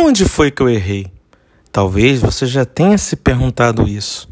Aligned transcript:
Aonde 0.00 0.24
foi 0.24 0.50
que 0.50 0.62
eu 0.62 0.68
errei? 0.70 1.12
Talvez 1.70 2.22
você 2.22 2.46
já 2.46 2.64
tenha 2.64 2.96
se 2.96 3.16
perguntado 3.16 3.86
isso. 3.86 4.30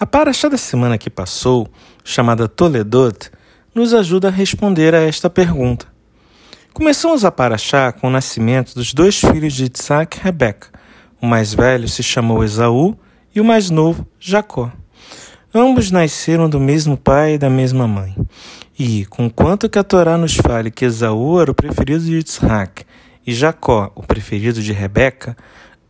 A 0.00 0.06
paraxá 0.06 0.48
da 0.48 0.56
semana 0.56 0.96
que 0.96 1.10
passou, 1.10 1.68
chamada 2.02 2.48
Toledot, 2.48 3.30
nos 3.74 3.92
ajuda 3.92 4.28
a 4.28 4.30
responder 4.30 4.94
a 4.94 5.02
esta 5.02 5.28
pergunta. 5.28 5.86
Começamos 6.72 7.26
a 7.26 7.30
paraxá 7.30 7.92
com 7.92 8.06
o 8.06 8.10
nascimento 8.10 8.74
dos 8.74 8.94
dois 8.94 9.20
filhos 9.20 9.52
de 9.52 9.70
Isaac 9.70 10.16
e 10.16 10.22
Rebeca. 10.22 10.68
O 11.20 11.26
mais 11.26 11.52
velho 11.52 11.86
se 11.88 12.02
chamou 12.02 12.42
Esaú 12.42 12.96
e 13.34 13.40
o 13.40 13.44
mais 13.44 13.68
novo, 13.68 14.08
Jacó. 14.18 14.72
Ambos 15.54 15.90
nasceram 15.90 16.48
do 16.48 16.58
mesmo 16.58 16.96
pai 16.96 17.34
e 17.34 17.38
da 17.38 17.50
mesma 17.50 17.86
mãe. 17.86 18.16
E, 18.78 19.04
conquanto 19.04 19.68
que 19.68 19.78
a 19.78 19.84
Torá 19.84 20.16
nos 20.16 20.34
fale 20.36 20.70
que 20.70 20.86
Esaú 20.86 21.38
era 21.38 21.50
o 21.50 21.54
preferido 21.54 22.02
de 22.02 22.16
Isaac 22.16 22.86
e 23.26 23.32
Jacó 23.32 23.90
o 23.94 24.02
preferido 24.02 24.62
de 24.62 24.72
Rebeca, 24.72 25.36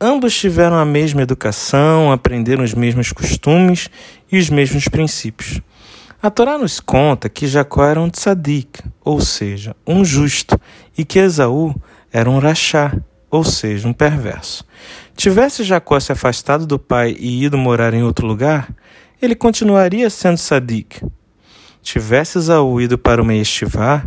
ambos 0.01 0.35
tiveram 0.35 0.77
a 0.77 0.85
mesma 0.85 1.23
educação, 1.23 2.13
aprenderam 2.13 2.65
os 2.65 2.75
mesmos 2.75 3.13
costumes 3.13 3.89
e 4.31 4.39
os 4.39 4.51
mesmos 4.51 4.89
princípios. 4.89 5.61
A 6.23 6.31
Torá 6.31 6.57
nos 6.57 6.79
conta 6.79 7.29
que 7.29 7.49
Jacó 7.49 7.85
era 7.85 8.01
um 8.01 8.09
tzadik, 8.09 8.81
ou 9.05 9.21
seja, 9.21 9.75
um 9.85 10.05
justo, 10.05 10.57
e 10.97 11.05
que 11.05 11.19
Esaú 11.19 11.75
era 12.13 12.31
um 12.31 12.39
rachá, 12.39 12.97
ou 13.29 13.43
seja, 13.43 13.89
um 13.89 13.93
perverso. 13.93 14.65
Tivesse 15.17 15.65
Jacó 15.65 15.99
se 15.99 16.13
afastado 16.13 16.65
do 16.67 16.79
pai 16.79 17.17
e 17.19 17.45
ido 17.45 17.59
morar 17.59 17.93
em 17.93 18.05
outro 18.05 18.25
lugar, 18.27 18.69
ele 19.21 19.35
continuaria 19.35 20.09
sendo 20.11 20.37
sadik. 20.37 21.05
Tivesse 21.83 22.39
Esaú 22.39 22.81
ido 22.81 22.97
para 22.97 23.21
uma 23.21 23.35
estivá, 23.35 24.05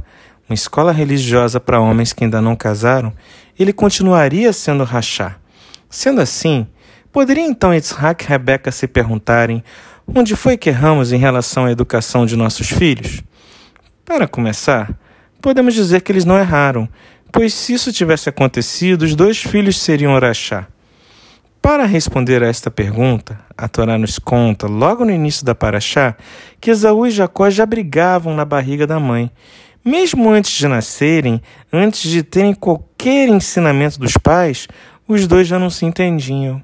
uma 0.48 0.54
escola 0.54 0.92
religiosa 0.92 1.60
para 1.60 1.80
homens 1.80 2.14
que 2.14 2.24
ainda 2.24 2.42
não 2.42 2.56
casaram, 2.56 3.14
ele 3.58 3.74
continuaria 3.74 4.52
sendo 4.54 4.84
rachá. 4.84 5.38
Sendo 5.90 6.22
assim, 6.22 6.68
poderia 7.12 7.46
então 7.46 7.74
Isaac 7.74 8.24
e 8.24 8.28
Rebeca 8.28 8.72
se 8.72 8.88
perguntarem 8.88 9.64
Onde 10.08 10.36
foi 10.36 10.56
que 10.56 10.70
erramos 10.70 11.12
em 11.12 11.18
relação 11.18 11.66
à 11.66 11.72
educação 11.72 12.26
de 12.26 12.36
nossos 12.36 12.70
filhos? 12.70 13.24
Para 14.06 14.28
começar, 14.28 14.94
podemos 15.42 15.74
dizer 15.74 16.02
que 16.02 16.12
eles 16.12 16.26
não 16.26 16.38
erraram, 16.38 16.88
pois 17.32 17.54
se 17.54 17.74
isso 17.74 17.92
tivesse 17.92 18.30
acontecido, 18.30 19.02
os 19.02 19.16
dois 19.16 19.42
filhos 19.42 19.82
seriam 19.82 20.14
Orachá. 20.14 20.68
Para 21.60 21.86
responder 21.86 22.44
a 22.44 22.48
esta 22.48 22.70
pergunta, 22.70 23.40
a 23.58 23.68
Torá 23.68 23.98
nos 23.98 24.20
conta, 24.20 24.68
logo 24.68 25.04
no 25.04 25.12
início 25.12 25.44
da 25.44 25.56
Paraxá, 25.56 26.16
que 26.62 26.70
Esaú 26.70 27.08
e 27.08 27.12
Jacó 27.12 27.50
já 27.50 27.66
brigavam 27.66 28.36
na 28.36 28.46
barriga 28.46 28.86
da 28.86 29.00
mãe. 29.00 29.32
Mesmo 29.88 30.32
antes 30.32 30.52
de 30.52 30.68
nascerem, 30.68 31.40
antes 31.72 32.10
de 32.10 32.24
terem 32.24 32.56
qualquer 32.56 33.30
ensinamento 33.30 34.00
dos 34.00 34.18
pais, 34.18 34.68
os 35.08 35.28
dois 35.28 35.48
já 35.48 35.60
não 35.60 35.70
se 35.70 35.86
entendiam. 35.86 36.60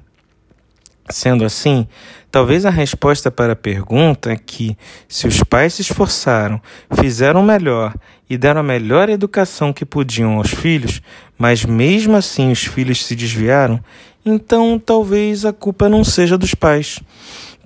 Sendo 1.08 1.44
assim, 1.44 1.86
talvez 2.32 2.66
a 2.66 2.70
resposta 2.70 3.30
para 3.30 3.52
a 3.52 3.56
pergunta 3.56 4.32
é 4.32 4.36
que, 4.36 4.76
se 5.08 5.28
os 5.28 5.40
pais 5.44 5.74
se 5.74 5.82
esforçaram, 5.82 6.60
fizeram 7.00 7.44
melhor 7.44 7.94
e 8.28 8.36
deram 8.36 8.60
a 8.60 8.64
melhor 8.64 9.08
educação 9.08 9.72
que 9.72 9.84
podiam 9.84 10.38
aos 10.38 10.50
filhos, 10.50 11.00
mas 11.38 11.64
mesmo 11.64 12.16
assim 12.16 12.50
os 12.50 12.64
filhos 12.64 13.04
se 13.04 13.14
desviaram, 13.14 13.78
então 14.26 14.80
talvez 14.84 15.44
a 15.44 15.52
culpa 15.52 15.88
não 15.88 16.02
seja 16.02 16.36
dos 16.36 16.56
pais. 16.56 16.98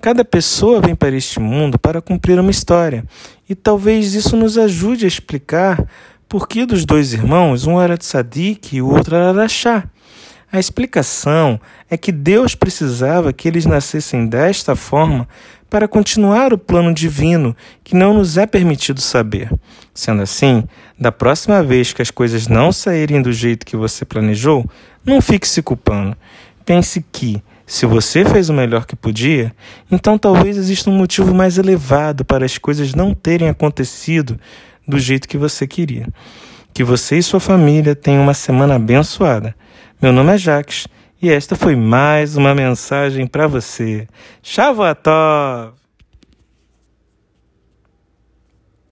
Cada 0.01 0.23
pessoa 0.23 0.79
vem 0.79 0.95
para 0.95 1.15
este 1.15 1.39
mundo 1.39 1.79
para 1.79 2.01
cumprir 2.01 2.39
uma 2.39 2.51
história, 2.51 3.03
e 3.49 3.55
talvez 3.55 4.13
isso 4.13 4.35
nos 4.37 4.57
ajude 4.57 5.05
a 5.05 5.07
explicar 5.07 5.83
por 6.29 6.47
que 6.47 6.65
dos 6.65 6.85
dois 6.85 7.13
irmãos 7.13 7.65
um 7.65 7.81
era 7.81 7.97
tzadik 7.97 8.75
e 8.75 8.81
o 8.81 8.89
outro 8.89 9.15
era 9.15 9.31
rachá. 9.31 9.85
A 10.51 10.59
explicação 10.59 11.59
é 11.89 11.97
que 11.97 12.11
Deus 12.11 12.55
precisava 12.55 13.33
que 13.33 13.47
eles 13.47 13.65
nascessem 13.65 14.27
desta 14.27 14.75
forma 14.75 15.27
para 15.69 15.87
continuar 15.87 16.53
o 16.53 16.57
plano 16.57 16.93
divino 16.93 17.55
que 17.83 17.95
não 17.95 18.13
nos 18.13 18.37
é 18.37 18.45
permitido 18.45 19.01
saber. 19.01 19.51
Sendo 19.93 20.21
assim, 20.21 20.63
da 20.97 21.11
próxima 21.11 21.61
vez 21.61 21.91
que 21.91 22.01
as 22.01 22.11
coisas 22.11 22.47
não 22.47 22.71
saírem 22.71 23.21
do 23.21 23.33
jeito 23.33 23.65
que 23.65 23.75
você 23.75 24.05
planejou, 24.05 24.65
não 25.03 25.21
fique 25.21 25.47
se 25.47 25.61
culpando. 25.61 26.15
Pense 26.65 27.03
que, 27.11 27.41
se 27.69 27.85
você 27.85 28.23
fez 28.23 28.47
o 28.47 28.53
melhor 28.53 28.85
que 28.85 28.95
podia, 28.95 29.53
então 29.91 30.17
talvez 30.17 30.55
exista 30.55 30.89
um 30.89 30.93
motivo 30.93 31.35
mais 31.35 31.57
elevado 31.57 32.23
para 32.23 32.45
as 32.45 32.57
coisas 32.57 32.95
não 32.95 33.13
terem 33.13 33.49
acontecido 33.49 34.39
do 34.87 34.97
jeito 34.97 35.27
que 35.27 35.37
você 35.37 35.67
queria. 35.67 36.07
Que 36.73 36.81
você 36.81 37.17
e 37.17 37.23
sua 37.23 37.41
família 37.41 37.93
tenham 37.93 38.23
uma 38.23 38.33
semana 38.33 38.75
abençoada. 38.75 39.53
Meu 40.01 40.13
nome 40.13 40.33
é 40.33 40.37
Jacques 40.37 40.87
e 41.21 41.29
esta 41.29 41.57
foi 41.57 41.75
mais 41.75 42.37
uma 42.37 42.55
mensagem 42.55 43.27
para 43.27 43.47
você. 43.47 44.07
Shavuot 44.41 45.01